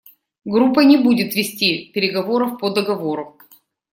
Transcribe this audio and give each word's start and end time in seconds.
Группа 0.45 0.79
не 0.79 0.97
будет 0.97 1.35
вести 1.35 1.91
переговоров 1.93 2.57
по 2.57 2.71
договору. 2.71 3.37